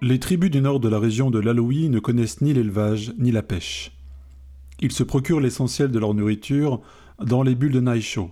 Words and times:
Les 0.00 0.20
tribus 0.20 0.50
du 0.50 0.60
nord 0.60 0.78
de 0.78 0.88
la 0.88 1.00
région 1.00 1.28
de 1.28 1.40
l'Aloï 1.40 1.88
ne 1.88 1.98
connaissent 1.98 2.40
ni 2.40 2.54
l'élevage 2.54 3.12
ni 3.18 3.32
la 3.32 3.42
pêche. 3.42 3.98
Ils 4.80 4.92
se 4.92 5.02
procurent 5.02 5.40
l'essentiel 5.40 5.90
de 5.90 5.98
leur 5.98 6.14
nourriture 6.14 6.80
dans 7.20 7.42
les 7.42 7.56
bulles 7.56 7.72
de 7.72 7.80
Naisho. 7.80 8.30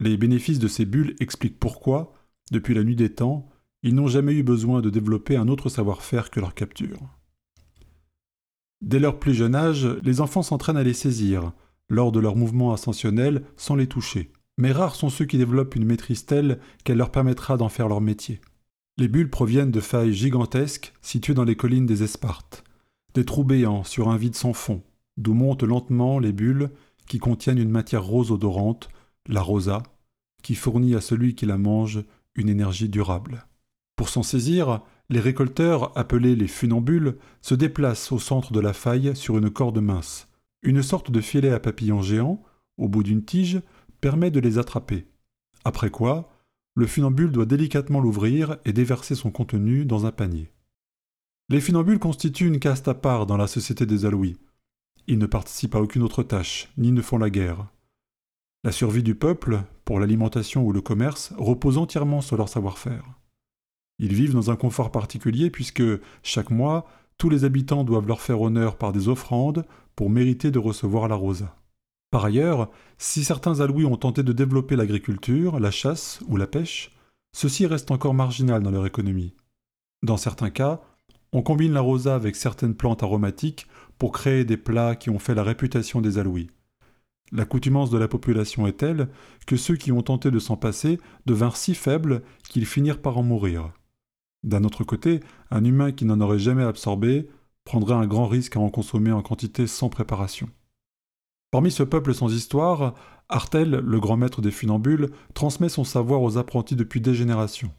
Les 0.00 0.16
bénéfices 0.16 0.58
de 0.58 0.68
ces 0.68 0.86
bulles 0.86 1.14
expliquent 1.20 1.60
pourquoi, 1.60 2.14
depuis 2.50 2.72
la 2.72 2.84
nuit 2.84 2.96
des 2.96 3.12
temps, 3.12 3.50
ils 3.82 3.94
n'ont 3.94 4.08
jamais 4.08 4.32
eu 4.32 4.42
besoin 4.42 4.80
de 4.80 4.88
développer 4.88 5.36
un 5.36 5.48
autre 5.48 5.68
savoir-faire 5.68 6.30
que 6.30 6.40
leur 6.40 6.54
capture. 6.54 7.00
Dès 8.80 8.98
leur 8.98 9.18
plus 9.18 9.34
jeune 9.34 9.54
âge, 9.54 9.86
les 10.02 10.22
enfants 10.22 10.42
s'entraînent 10.42 10.78
à 10.78 10.82
les 10.82 10.94
saisir, 10.94 11.52
lors 11.90 12.12
de 12.12 12.18
leurs 12.18 12.36
mouvements 12.36 12.72
ascensionnels, 12.72 13.44
sans 13.58 13.76
les 13.76 13.88
toucher. 13.88 14.32
Mais 14.56 14.72
rares 14.72 14.94
sont 14.94 15.10
ceux 15.10 15.26
qui 15.26 15.36
développent 15.36 15.76
une 15.76 15.84
maîtrise 15.84 16.24
telle 16.24 16.60
qu'elle 16.82 16.96
leur 16.96 17.12
permettra 17.12 17.58
d'en 17.58 17.68
faire 17.68 17.88
leur 17.88 18.00
métier. 18.00 18.40
Les 18.98 19.08
bulles 19.08 19.30
proviennent 19.30 19.70
de 19.70 19.80
failles 19.80 20.12
gigantesques 20.12 20.92
situées 21.00 21.34
dans 21.34 21.44
les 21.44 21.56
collines 21.56 21.86
des 21.86 22.02
Espartes, 22.02 22.62
des 23.14 23.24
trous 23.24 23.44
béants 23.44 23.84
sur 23.84 24.08
un 24.08 24.16
vide 24.16 24.34
sans 24.34 24.52
fond, 24.52 24.82
d'où 25.16 25.32
montent 25.34 25.62
lentement 25.62 26.18
les 26.18 26.32
bulles 26.32 26.70
qui 27.06 27.18
contiennent 27.18 27.58
une 27.58 27.70
matière 27.70 28.04
rose 28.04 28.30
odorante, 28.30 28.90
la 29.26 29.40
rosa, 29.40 29.82
qui 30.42 30.54
fournit 30.54 30.94
à 30.94 31.00
celui 31.00 31.34
qui 31.34 31.46
la 31.46 31.58
mange 31.58 32.04
une 32.34 32.48
énergie 32.48 32.88
durable. 32.88 33.46
Pour 33.96 34.08
s'en 34.08 34.22
saisir, 34.22 34.82
les 35.08 35.20
récolteurs, 35.20 35.96
appelés 35.96 36.36
les 36.36 36.48
funambules, 36.48 37.16
se 37.40 37.54
déplacent 37.54 38.12
au 38.12 38.18
centre 38.18 38.52
de 38.52 38.60
la 38.60 38.72
faille 38.72 39.14
sur 39.14 39.38
une 39.38 39.50
corde 39.50 39.80
mince. 39.80 40.28
Une 40.62 40.82
sorte 40.82 41.10
de 41.10 41.20
filet 41.20 41.50
à 41.50 41.60
papillon 41.60 42.02
géant, 42.02 42.42
au 42.78 42.88
bout 42.88 43.02
d'une 43.02 43.24
tige, 43.24 43.60
permet 44.00 44.30
de 44.30 44.40
les 44.40 44.58
attraper. 44.58 45.06
Après 45.64 45.90
quoi, 45.90 46.31
le 46.74 46.86
funambule 46.86 47.30
doit 47.30 47.46
délicatement 47.46 48.00
l'ouvrir 48.00 48.56
et 48.64 48.72
déverser 48.72 49.14
son 49.14 49.30
contenu 49.30 49.84
dans 49.84 50.06
un 50.06 50.12
panier. 50.12 50.50
Les 51.48 51.60
funambules 51.60 51.98
constituent 51.98 52.46
une 52.46 52.60
caste 52.60 52.88
à 52.88 52.94
part 52.94 53.26
dans 53.26 53.36
la 53.36 53.46
société 53.46 53.84
des 53.84 54.06
Alouis. 54.06 54.36
Ils 55.06 55.18
ne 55.18 55.26
participent 55.26 55.74
à 55.74 55.80
aucune 55.80 56.02
autre 56.02 56.22
tâche, 56.22 56.72
ni 56.78 56.92
ne 56.92 57.02
font 57.02 57.18
la 57.18 57.28
guerre. 57.28 57.66
La 58.64 58.72
survie 58.72 59.02
du 59.02 59.14
peuple, 59.14 59.64
pour 59.84 60.00
l'alimentation 60.00 60.64
ou 60.64 60.72
le 60.72 60.80
commerce, 60.80 61.34
repose 61.36 61.78
entièrement 61.78 62.20
sur 62.20 62.36
leur 62.36 62.48
savoir-faire. 62.48 63.04
Ils 63.98 64.14
vivent 64.14 64.34
dans 64.34 64.50
un 64.50 64.56
confort 64.56 64.90
particulier 64.90 65.50
puisque, 65.50 65.82
chaque 66.22 66.50
mois, 66.50 66.86
tous 67.18 67.28
les 67.28 67.44
habitants 67.44 67.84
doivent 67.84 68.06
leur 68.06 68.20
faire 68.20 68.40
honneur 68.40 68.76
par 68.78 68.92
des 68.92 69.08
offrandes 69.08 69.66
pour 69.94 70.10
mériter 70.10 70.50
de 70.50 70.58
recevoir 70.58 71.08
la 71.08 71.16
rosa. 71.16 71.56
Par 72.12 72.26
ailleurs, 72.26 72.70
si 72.98 73.24
certains 73.24 73.60
Alouis 73.60 73.86
ont 73.86 73.96
tenté 73.96 74.22
de 74.22 74.34
développer 74.34 74.76
l'agriculture, 74.76 75.58
la 75.58 75.70
chasse 75.70 76.20
ou 76.28 76.36
la 76.36 76.46
pêche, 76.46 76.94
ceci 77.34 77.64
reste 77.66 77.90
encore 77.90 78.12
marginal 78.12 78.62
dans 78.62 78.70
leur 78.70 78.86
économie. 78.86 79.34
Dans 80.02 80.18
certains 80.18 80.50
cas, 80.50 80.82
on 81.32 81.40
combine 81.40 81.72
la 81.72 81.80
rosa 81.80 82.14
avec 82.14 82.36
certaines 82.36 82.74
plantes 82.74 83.02
aromatiques 83.02 83.66
pour 83.96 84.12
créer 84.12 84.44
des 84.44 84.58
plats 84.58 84.94
qui 84.94 85.08
ont 85.08 85.18
fait 85.18 85.34
la 85.34 85.42
réputation 85.42 86.02
des 86.02 86.18
Alouis. 86.18 86.50
L'accoutumance 87.32 87.88
de 87.88 87.96
la 87.96 88.08
population 88.08 88.66
est 88.66 88.76
telle 88.76 89.08
que 89.46 89.56
ceux 89.56 89.76
qui 89.76 89.90
ont 89.90 90.02
tenté 90.02 90.30
de 90.30 90.38
s'en 90.38 90.58
passer 90.58 91.00
devinrent 91.24 91.56
si 91.56 91.74
faibles 91.74 92.20
qu'ils 92.46 92.66
finirent 92.66 93.00
par 93.00 93.16
en 93.16 93.22
mourir. 93.22 93.72
D'un 94.42 94.64
autre 94.64 94.84
côté, 94.84 95.20
un 95.50 95.64
humain 95.64 95.92
qui 95.92 96.04
n'en 96.04 96.20
aurait 96.20 96.38
jamais 96.38 96.64
absorbé 96.64 97.30
prendrait 97.64 97.94
un 97.94 98.06
grand 98.06 98.26
risque 98.26 98.56
à 98.56 98.60
en 98.60 98.68
consommer 98.68 99.12
en 99.12 99.22
quantité 99.22 99.66
sans 99.66 99.88
préparation. 99.88 100.50
Parmi 101.52 101.70
ce 101.70 101.82
peuple 101.82 102.14
sans 102.14 102.32
histoire, 102.34 102.94
Artel, 103.28 103.72
le 103.72 104.00
grand 104.00 104.16
maître 104.16 104.40
des 104.40 104.50
funambules, 104.50 105.10
transmet 105.34 105.68
son 105.68 105.84
savoir 105.84 106.22
aux 106.22 106.38
apprentis 106.38 106.76
depuis 106.76 107.02
des 107.02 107.14
générations. 107.14 107.70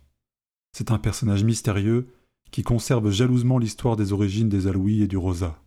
C'est 0.74 0.92
un 0.92 1.00
personnage 1.00 1.44
mystérieux 1.44 2.14
qui 2.52 2.62
conserve 2.62 3.10
jalousement 3.10 3.58
l'histoire 3.58 3.96
des 3.96 4.14
origines 4.14 4.48
des 4.48 4.68
Alouis 4.68 5.02
et 5.02 5.08
du 5.08 5.18
Rosa. 5.18 5.60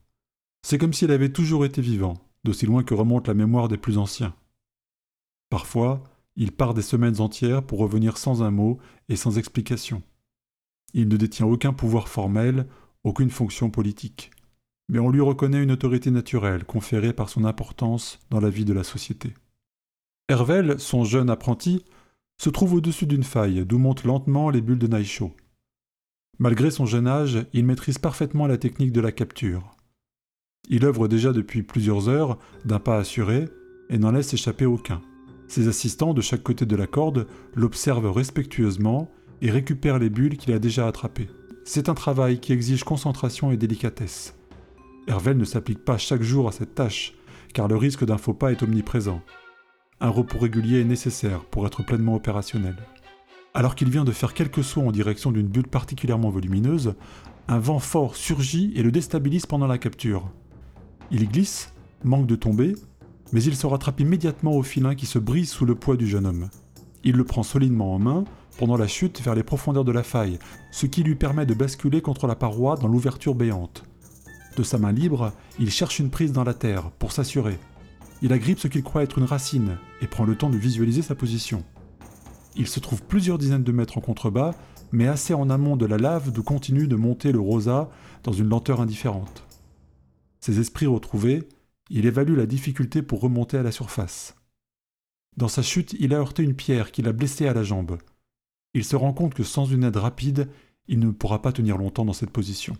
C'est 0.63 0.79
comme 0.79 0.93
s'il 0.93 1.11
avait 1.11 1.33
toujours 1.33 1.65
été 1.65 1.83
vivant, 1.83 2.15
d'aussi 2.45 2.65
loin 2.65 2.85
que 2.85 2.95
remonte 2.95 3.27
la 3.27 3.35
mémoire 3.35 3.67
des 3.67 3.77
plus 3.77 3.99
anciens. 3.99 4.37
Parfois, 5.51 6.05
il 6.37 6.53
part 6.53 6.75
des 6.75 6.83
semaines 6.83 7.21
entières 7.21 7.65
pour 7.65 7.81
revenir 7.81 8.19
sans 8.19 8.41
un 8.41 8.53
mot 8.53 8.79
et 9.09 9.17
sans 9.17 9.37
explication. 9.37 10.01
Il 10.95 11.09
ne 11.09 11.17
détient 11.17 11.47
aucun 11.47 11.73
pouvoir 11.73 12.09
formel, 12.09 12.69
aucune 13.03 13.31
fonction 13.31 13.69
politique 13.69 14.31
mais 14.89 14.99
on 14.99 15.11
lui 15.11 15.21
reconnaît 15.21 15.63
une 15.63 15.73
autorité 15.73 16.11
naturelle 16.11 16.65
conférée 16.65 17.13
par 17.13 17.29
son 17.29 17.45
importance 17.45 18.19
dans 18.31 18.41
la 18.41 18.51
vie 18.51 18.65
de 18.65 18.73
la 18.73 18.85
société. 18.85 19.35
Hervel, 20.29 20.79
son 20.79 21.05
jeune 21.05 21.31
apprenti, 21.31 21.85
se 22.39 22.51
trouve 22.51 22.75
au-dessus 22.75 23.07
d'une 23.07 23.23
faille 23.23 23.65
d'où 23.65 23.79
montent 23.79 24.05
lentement 24.05 24.51
les 24.51 24.61
bulles 24.61 24.79
de 24.79 24.87
Naisho. 24.87 25.35
Malgré 26.39 26.71
son 26.71 26.85
jeune 26.85 27.07
âge, 27.07 27.47
il 27.53 27.65
maîtrise 27.65 27.99
parfaitement 27.99 28.47
la 28.47 28.59
technique 28.59 28.93
de 28.93 29.01
la 29.01 29.13
capture. 29.13 29.75
Il 30.69 30.85
œuvre 30.85 31.09
déjà 31.09 31.33
depuis 31.33 31.63
plusieurs 31.63 32.09
heures, 32.09 32.39
d'un 32.65 32.81
pas 32.81 32.99
assuré, 32.99 33.49
et 33.89 33.99
n'en 33.99 34.11
laisse 34.11 34.35
échapper 34.35 34.67
aucun. 34.67 35.01
Ses 35.49 35.69
assistants 35.69 36.13
de 36.13 36.21
chaque 36.21 36.43
côté 36.43 36.67
de 36.67 36.77
la 36.77 36.87
corde 36.87 37.27
l'observent 37.55 38.11
respectueusement 38.11 39.09
et 39.41 39.51
récupèrent 39.51 39.99
les 39.99 40.11
bulles 40.11 40.37
qu'il 40.37 40.53
a 40.53 40.59
déjà 40.59 40.87
attrapées. 40.89 41.29
C'est 41.65 41.89
un 41.89 41.95
travail 41.95 42.41
qui 42.41 42.53
exige 42.53 42.85
concentration 42.85 43.51
et 43.51 43.57
délicatesse. 43.57 44.36
Hervel 45.07 45.37
ne 45.37 45.45
s'applique 45.45 45.85
pas 45.85 45.99
chaque 45.99 46.23
jour 46.23 46.49
à 46.49 46.53
cette 46.53 46.75
tâche, 46.75 47.15
car 47.55 47.69
le 47.69 47.77
risque 47.77 48.05
d'un 48.05 48.19
faux 48.19 48.35
pas 48.35 48.53
est 48.53 48.63
omniprésent. 48.63 49.23
Un 50.01 50.11
repos 50.11 50.39
régulier 50.39 50.81
est 50.81 50.85
nécessaire 50.85 51.45
pour 51.45 51.67
être 51.67 51.85
pleinement 51.85 52.17
opérationnel. 52.17 52.77
Alors 53.55 53.75
qu'il 53.75 53.89
vient 53.89 54.05
de 54.05 54.13
faire 54.13 54.35
quelques 54.35 54.65
sauts 54.65 54.87
en 54.87 54.93
direction 54.93 55.33
d'une 55.33 55.49
bulle 55.49 55.69
particulièrement 55.69 56.29
volumineuse, 56.29 56.95
un 57.49 57.59
vent 57.59 57.79
fort 57.79 58.17
surgit 58.17 58.73
et 58.77 58.83
le 58.83 58.93
déstabilise 58.93 59.47
pendant 59.47 59.67
la 59.67 59.79
capture. 59.79 60.29
Il 61.11 61.29
glisse, 61.29 61.73
manque 62.05 62.27
de 62.27 62.37
tomber, 62.37 62.75
mais 63.33 63.43
il 63.43 63.57
se 63.57 63.67
rattrape 63.67 64.01
immédiatement 64.01 64.53
au 64.53 64.63
filin 64.63 64.95
qui 64.95 65.07
se 65.07 65.19
brise 65.19 65.51
sous 65.51 65.65
le 65.65 65.75
poids 65.75 65.97
du 65.97 66.07
jeune 66.07 66.27
homme. 66.27 66.51
Il 67.05 67.17
le 67.17 67.25
prend 67.25 67.43
solidement 67.43 67.95
en 67.95 67.99
main 67.99 68.25
pendant 68.59 68.77
la 68.77 68.89
chute 68.89 69.23
vers 69.23 69.35
les 69.35 69.45
profondeurs 69.45 69.85
de 69.85 69.93
la 69.93 70.03
faille, 70.03 70.39
ce 70.73 70.87
qui 70.87 71.03
lui 71.03 71.15
permet 71.15 71.47
de 71.47 71.55
basculer 71.55 72.01
contre 72.01 72.27
la 72.27 72.35
paroi 72.35 72.77
dans 72.77 72.89
l'ouverture 72.89 73.35
béante. 73.35 73.85
De 74.57 74.63
sa 74.63 74.79
main 74.79 74.93
libre, 74.93 75.35
il 75.59 75.71
cherche 75.71 75.99
une 75.99 76.09
prise 76.09 76.33
dans 76.33 76.43
la 76.43 76.55
terre 76.55 76.91
pour 76.93 77.13
s'assurer. 77.13 77.59
Il 78.23 78.33
agrippe 78.33 78.59
ce 78.59 78.69
qu'il 78.69 78.83
croit 78.83 79.03
être 79.03 79.19
une 79.19 79.25
racine 79.25 79.77
et 80.01 80.07
prend 80.07 80.25
le 80.25 80.35
temps 80.35 80.49
de 80.49 80.57
visualiser 80.57 81.03
sa 81.03 81.15
position. 81.15 81.63
Il 82.57 82.67
se 82.67 82.81
trouve 82.81 83.03
plusieurs 83.03 83.37
dizaines 83.37 83.65
de 83.65 83.73
mètres 83.73 83.99
en 83.99 84.01
contrebas, 84.01 84.55
mais 84.93 85.09
assez 85.09 85.35
en 85.35 85.51
amont 85.51 85.77
de 85.77 85.85
la 85.85 85.99
lave 85.99 86.33
d'où 86.33 86.43
continue 86.43 86.89
de 86.89 86.97
monter 86.97 87.33
le 87.33 87.41
rosa 87.41 87.91
dans 88.23 88.33
une 88.33 88.49
lenteur 88.49 88.81
indifférente. 88.81 89.45
Ses 90.41 90.59
esprits 90.59 90.87
retrouvés, 90.87 91.47
il 91.91 92.07
évalue 92.07 92.37
la 92.37 92.47
difficulté 92.47 93.03
pour 93.03 93.21
remonter 93.21 93.59
à 93.59 93.63
la 93.63 93.73
surface. 93.73 94.37
Dans 95.37 95.49
sa 95.49 95.61
chute, 95.61 95.95
il 96.01 96.15
a 96.15 96.19
heurté 96.19 96.43
une 96.43 96.57
pierre 96.57 96.93
qui 96.93 97.03
l'a 97.03 97.13
blessé 97.13 97.47
à 97.47 97.53
la 97.53 97.63
jambe. 97.63 97.99
Il 98.73 98.85
se 98.85 98.97
rend 98.97 99.13
compte 99.13 99.35
que 99.35 99.45
sans 99.45 99.67
une 99.67 99.85
aide 99.85 99.99
rapide, 99.99 100.49
il 100.89 100.99
ne 100.99 101.11
pourra 101.11 101.43
pas 101.43 101.53
tenir 101.53 101.77
longtemps 101.77 102.07
dans 102.07 102.15
cette 102.15 102.31
position. 102.31 102.75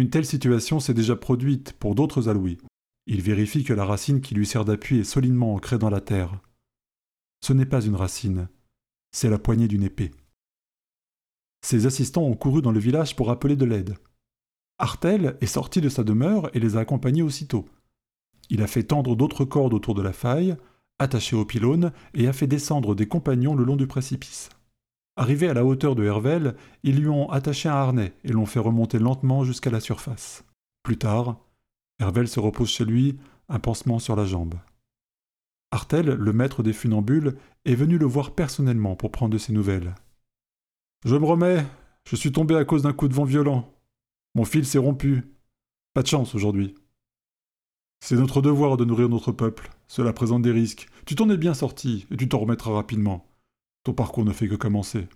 Une 0.00 0.08
telle 0.08 0.24
situation 0.24 0.80
s'est 0.80 0.94
déjà 0.94 1.14
produite 1.14 1.74
pour 1.74 1.94
d'autres 1.94 2.30
alouis. 2.30 2.56
Il 3.06 3.20
vérifie 3.20 3.64
que 3.64 3.74
la 3.74 3.84
racine 3.84 4.22
qui 4.22 4.34
lui 4.34 4.46
sert 4.46 4.64
d'appui 4.64 5.00
est 5.00 5.04
solidement 5.04 5.54
ancrée 5.54 5.76
dans 5.76 5.90
la 5.90 6.00
terre. 6.00 6.40
Ce 7.44 7.52
n'est 7.52 7.66
pas 7.66 7.82
une 7.82 7.96
racine, 7.96 8.48
c'est 9.12 9.28
la 9.28 9.38
poignée 9.38 9.68
d'une 9.68 9.82
épée. 9.82 10.10
Ses 11.60 11.84
assistants 11.84 12.22
ont 12.22 12.34
couru 12.34 12.62
dans 12.62 12.72
le 12.72 12.80
village 12.80 13.14
pour 13.14 13.30
appeler 13.30 13.56
de 13.56 13.66
l'aide. 13.66 13.94
Artel 14.78 15.36
est 15.42 15.46
sorti 15.46 15.82
de 15.82 15.90
sa 15.90 16.02
demeure 16.02 16.48
et 16.56 16.60
les 16.60 16.78
a 16.78 16.80
accompagnés 16.80 17.20
aussitôt. 17.20 17.68
Il 18.48 18.62
a 18.62 18.66
fait 18.66 18.84
tendre 18.84 19.14
d'autres 19.14 19.44
cordes 19.44 19.74
autour 19.74 19.94
de 19.94 20.00
la 20.00 20.14
faille, 20.14 20.56
attaché 20.98 21.36
au 21.36 21.44
pylône, 21.44 21.92
et 22.14 22.26
a 22.26 22.32
fait 22.32 22.46
descendre 22.46 22.94
des 22.94 23.06
compagnons 23.06 23.54
le 23.54 23.64
long 23.64 23.76
du 23.76 23.86
précipice. 23.86 24.48
Arrivé 25.20 25.50
à 25.50 25.52
la 25.52 25.66
hauteur 25.66 25.96
de 25.96 26.02
Hervel, 26.02 26.56
ils 26.82 26.98
lui 26.98 27.08
ont 27.10 27.28
attaché 27.28 27.68
un 27.68 27.74
harnais 27.74 28.14
et 28.24 28.32
l'ont 28.32 28.46
fait 28.46 28.58
remonter 28.58 28.98
lentement 28.98 29.44
jusqu'à 29.44 29.68
la 29.68 29.78
surface. 29.78 30.46
Plus 30.82 30.96
tard, 30.96 31.36
Hervel 31.98 32.26
se 32.26 32.40
repose 32.40 32.70
chez 32.70 32.86
lui, 32.86 33.18
un 33.50 33.58
pansement 33.58 33.98
sur 33.98 34.16
la 34.16 34.24
jambe. 34.24 34.54
Artel, 35.72 36.06
le 36.06 36.32
maître 36.32 36.62
des 36.62 36.72
funambules, 36.72 37.36
est 37.66 37.74
venu 37.74 37.98
le 37.98 38.06
voir 38.06 38.34
personnellement 38.34 38.96
pour 38.96 39.12
prendre 39.12 39.34
de 39.34 39.36
ses 39.36 39.52
nouvelles. 39.52 39.94
Je 41.04 41.16
me 41.16 41.26
remets, 41.26 41.66
je 42.08 42.16
suis 42.16 42.32
tombé 42.32 42.56
à 42.56 42.64
cause 42.64 42.84
d'un 42.84 42.94
coup 42.94 43.06
de 43.06 43.12
vent 43.12 43.24
violent. 43.24 43.70
Mon 44.34 44.46
fil 44.46 44.64
s'est 44.64 44.78
rompu. 44.78 45.34
Pas 45.92 46.00
de 46.00 46.08
chance 46.08 46.34
aujourd'hui. 46.34 46.74
C'est 48.02 48.16
notre 48.16 48.40
devoir 48.40 48.78
de 48.78 48.86
nourrir 48.86 49.10
notre 49.10 49.32
peuple. 49.32 49.68
Cela 49.86 50.14
présente 50.14 50.40
des 50.40 50.50
risques. 50.50 50.88
Tu 51.04 51.14
t'en 51.14 51.28
es 51.28 51.36
bien 51.36 51.52
sorti, 51.52 52.06
et 52.10 52.16
tu 52.16 52.26
t'en 52.26 52.38
remettras 52.38 52.72
rapidement. 52.72 53.29
Ton 53.84 53.94
parcours 53.94 54.24
ne 54.24 54.32
fait 54.32 54.48
que 54.48 54.54
commencer. 54.54 55.08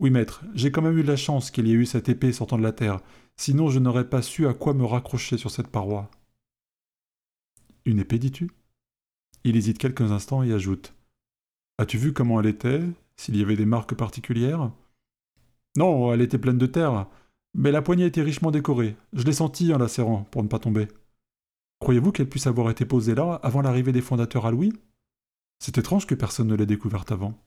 Oui, 0.00 0.10
maître, 0.10 0.44
j'ai 0.54 0.72
quand 0.72 0.82
même 0.82 0.98
eu 0.98 1.02
la 1.02 1.16
chance 1.16 1.50
qu'il 1.50 1.68
y 1.68 1.70
ait 1.70 1.74
eu 1.74 1.86
cette 1.86 2.08
épée 2.08 2.32
sortant 2.32 2.58
de 2.58 2.62
la 2.62 2.72
terre, 2.72 3.00
sinon 3.36 3.70
je 3.70 3.78
n'aurais 3.78 4.08
pas 4.08 4.22
su 4.22 4.46
à 4.46 4.54
quoi 4.54 4.74
me 4.74 4.84
raccrocher 4.84 5.38
sur 5.38 5.50
cette 5.50 5.68
paroi. 5.68 6.10
Une 7.84 8.00
épée, 8.00 8.18
dis-tu? 8.18 8.50
Il 9.44 9.56
hésite 9.56 9.78
quelques 9.78 10.10
instants 10.10 10.42
et 10.42 10.52
ajoute 10.52 10.94
As-tu 11.78 11.98
vu 11.98 12.12
comment 12.12 12.40
elle 12.40 12.46
était? 12.46 12.82
S'il 13.16 13.36
y 13.36 13.42
avait 13.42 13.56
des 13.56 13.66
marques 13.66 13.94
particulières? 13.94 14.72
Non, 15.76 16.12
elle 16.12 16.22
était 16.22 16.38
pleine 16.38 16.58
de 16.58 16.66
terre, 16.66 17.06
mais 17.54 17.70
la 17.70 17.82
poignée 17.82 18.06
était 18.06 18.22
richement 18.22 18.50
décorée. 18.50 18.96
Je 19.12 19.24
l'ai 19.24 19.32
sentie 19.32 19.72
en 19.72 19.78
la 19.78 19.88
serrant 19.88 20.24
pour 20.30 20.42
ne 20.42 20.48
pas 20.48 20.58
tomber. 20.58 20.88
Croyez-vous 21.80 22.12
qu'elle 22.12 22.28
puisse 22.28 22.46
avoir 22.46 22.70
été 22.70 22.84
posée 22.84 23.14
là 23.14 23.40
avant 23.42 23.62
l'arrivée 23.62 23.92
des 23.92 24.00
fondateurs 24.00 24.46
à 24.46 24.50
Louis? 24.50 24.72
C'est 25.58 25.78
étrange 25.78 26.06
que 26.06 26.14
personne 26.14 26.48
ne 26.48 26.54
l'ait 26.54 26.66
découverte 26.66 27.12
avant. 27.12 27.38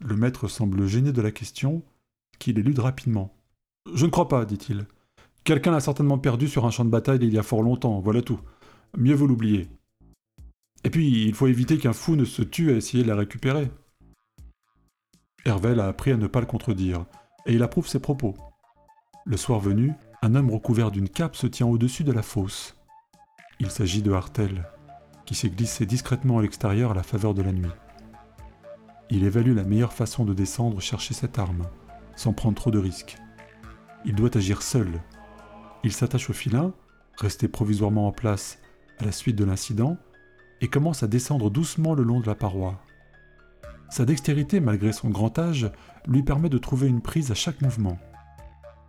Le 0.00 0.16
maître 0.16 0.48
semble 0.48 0.86
gêné 0.86 1.12
de 1.12 1.22
la 1.22 1.30
question, 1.30 1.82
qu'il 2.38 2.58
élude 2.58 2.78
rapidement. 2.78 3.34
Je 3.92 4.06
ne 4.06 4.10
crois 4.10 4.28
pas, 4.28 4.44
dit-il. 4.44 4.86
Quelqu'un 5.44 5.70
l'a 5.70 5.80
certainement 5.80 6.18
perdu 6.18 6.48
sur 6.48 6.66
un 6.66 6.70
champ 6.70 6.84
de 6.84 6.90
bataille 6.90 7.18
il 7.22 7.32
y 7.32 7.38
a 7.38 7.42
fort 7.42 7.62
longtemps, 7.62 8.00
voilà 8.00 8.22
tout. 8.22 8.40
Mieux 8.96 9.14
vaut 9.14 9.26
l'oublier. 9.26 9.68
Et 10.84 10.90
puis, 10.90 11.26
il 11.26 11.34
faut 11.34 11.46
éviter 11.46 11.78
qu'un 11.78 11.92
fou 11.92 12.16
ne 12.16 12.24
se 12.24 12.42
tue 12.42 12.70
à 12.70 12.76
essayer 12.76 13.02
de 13.02 13.08
la 13.08 13.16
récupérer. 13.16 13.70
Hervel 15.44 15.80
a 15.80 15.88
appris 15.88 16.12
à 16.12 16.16
ne 16.16 16.26
pas 16.26 16.40
le 16.40 16.46
contredire, 16.46 17.04
et 17.46 17.54
il 17.54 17.62
approuve 17.62 17.88
ses 17.88 18.00
propos. 18.00 18.34
Le 19.24 19.36
soir 19.36 19.60
venu, 19.60 19.92
un 20.22 20.34
homme 20.34 20.50
recouvert 20.50 20.90
d'une 20.90 21.08
cape 21.08 21.36
se 21.36 21.46
tient 21.46 21.66
au-dessus 21.66 22.04
de 22.04 22.12
la 22.12 22.22
fosse. 22.22 22.76
Il 23.58 23.70
s'agit 23.70 24.02
de 24.02 24.12
Hartel, 24.12 24.66
qui 25.30 25.36
s'est 25.36 25.48
glissé 25.48 25.86
discrètement 25.86 26.38
à 26.38 26.42
l'extérieur 26.42 26.90
à 26.90 26.94
la 26.94 27.04
faveur 27.04 27.34
de 27.34 27.42
la 27.42 27.52
nuit. 27.52 27.70
Il 29.10 29.22
évalue 29.22 29.54
la 29.54 29.62
meilleure 29.62 29.92
façon 29.92 30.24
de 30.24 30.34
descendre 30.34 30.80
chercher 30.80 31.14
cette 31.14 31.38
arme, 31.38 31.68
sans 32.16 32.32
prendre 32.32 32.56
trop 32.56 32.72
de 32.72 32.80
risques. 32.80 33.16
Il 34.04 34.16
doit 34.16 34.36
agir 34.36 34.60
seul. 34.60 34.88
Il 35.84 35.92
s'attache 35.92 36.30
au 36.30 36.32
filin, 36.32 36.74
resté 37.16 37.46
provisoirement 37.46 38.08
en 38.08 38.10
place 38.10 38.58
à 38.98 39.04
la 39.04 39.12
suite 39.12 39.36
de 39.36 39.44
l'incident, 39.44 39.98
et 40.60 40.66
commence 40.66 41.04
à 41.04 41.06
descendre 41.06 41.48
doucement 41.48 41.94
le 41.94 42.02
long 42.02 42.18
de 42.18 42.26
la 42.26 42.34
paroi. 42.34 42.80
Sa 43.88 44.04
dextérité, 44.04 44.58
malgré 44.58 44.92
son 44.92 45.10
grand 45.10 45.38
âge, 45.38 45.70
lui 46.08 46.24
permet 46.24 46.48
de 46.48 46.58
trouver 46.58 46.88
une 46.88 47.02
prise 47.02 47.30
à 47.30 47.36
chaque 47.36 47.62
mouvement. 47.62 48.00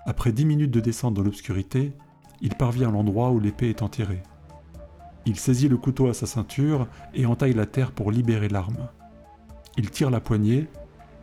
Après 0.08 0.32
dix 0.32 0.46
minutes 0.46 0.72
de 0.72 0.80
descente 0.80 1.14
dans 1.14 1.22
l'obscurité, 1.22 1.94
il 2.42 2.56
parvient 2.56 2.90
à 2.90 2.94
l'endroit 2.94 3.30
où 3.30 3.40
l'épée 3.40 3.70
est 3.70 3.84
enterrée. 3.84 4.24
Il 5.26 5.38
saisit 5.38 5.68
le 5.68 5.78
couteau 5.78 6.08
à 6.08 6.14
sa 6.14 6.26
ceinture 6.26 6.88
et 7.14 7.26
entaille 7.26 7.54
la 7.54 7.66
terre 7.66 7.92
pour 7.92 8.12
libérer 8.12 8.50
l'arme. 8.50 8.90
Il 9.78 9.90
tire 9.92 10.10
la 10.10 10.20
poignée 10.20 10.68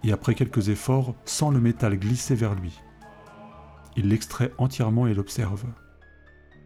et 0.04 0.12
après 0.12 0.34
quelques 0.34 0.68
efforts 0.68 1.14
sent 1.24 1.50
le 1.52 1.60
métal 1.60 1.98
glisser 1.98 2.34
vers 2.34 2.54
lui. 2.54 2.80
Il 3.96 4.08
l'extrait 4.08 4.52
entièrement 4.58 5.06
et 5.06 5.14
l'observe. 5.14 5.64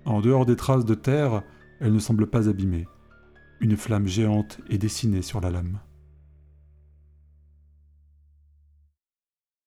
En 0.05 0.20
dehors 0.20 0.44
des 0.44 0.56
traces 0.56 0.84
de 0.84 0.94
terre, 0.94 1.43
elle 1.81 1.93
ne 1.93 1.99
semble 1.99 2.26
pas 2.26 2.49
abîmée. 2.49 2.87
Une 3.61 3.76
flamme 3.76 4.06
géante 4.06 4.58
est 4.69 4.79
dessinée 4.79 5.23
sur 5.23 5.40
la 5.40 5.50
lame. 5.50 5.79